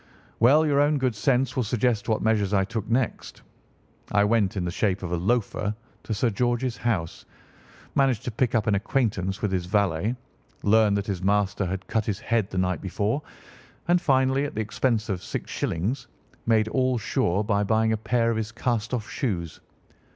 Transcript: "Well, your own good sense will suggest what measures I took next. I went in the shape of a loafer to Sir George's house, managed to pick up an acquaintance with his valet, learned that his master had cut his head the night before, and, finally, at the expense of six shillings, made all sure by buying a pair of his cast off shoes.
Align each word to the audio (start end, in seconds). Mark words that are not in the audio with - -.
"Well, 0.39 0.65
your 0.65 0.81
own 0.81 0.97
good 0.97 1.13
sense 1.13 1.55
will 1.55 1.61
suggest 1.61 2.09
what 2.09 2.23
measures 2.23 2.55
I 2.55 2.65
took 2.65 2.89
next. 2.89 3.43
I 4.11 4.23
went 4.23 4.57
in 4.57 4.65
the 4.65 4.71
shape 4.71 5.03
of 5.03 5.11
a 5.11 5.15
loafer 5.15 5.75
to 6.01 6.13
Sir 6.15 6.31
George's 6.31 6.75
house, 6.77 7.23
managed 7.93 8.23
to 8.23 8.31
pick 8.31 8.55
up 8.55 8.65
an 8.65 8.73
acquaintance 8.73 9.43
with 9.43 9.51
his 9.51 9.67
valet, 9.67 10.15
learned 10.63 10.97
that 10.97 11.05
his 11.05 11.21
master 11.21 11.67
had 11.67 11.85
cut 11.85 12.07
his 12.07 12.17
head 12.19 12.49
the 12.49 12.57
night 12.57 12.81
before, 12.81 13.21
and, 13.87 14.01
finally, 14.01 14.43
at 14.45 14.55
the 14.55 14.61
expense 14.61 15.07
of 15.07 15.21
six 15.21 15.51
shillings, 15.51 16.07
made 16.47 16.67
all 16.69 16.97
sure 16.97 17.43
by 17.43 17.63
buying 17.63 17.93
a 17.93 17.97
pair 17.97 18.31
of 18.31 18.37
his 18.37 18.51
cast 18.51 18.95
off 18.95 19.07
shoes. 19.07 19.59